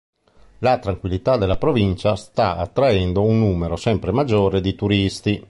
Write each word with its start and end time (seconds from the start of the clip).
La 0.61 0.79
tranquillità 0.79 1.37
della 1.37 1.57
provincia 1.57 2.15
sta 2.15 2.57
attraendo 2.57 3.21
un 3.21 3.37
numero 3.37 3.75
sempre 3.75 4.11
maggiore 4.11 4.59
di 4.59 4.73
turisti. 4.73 5.39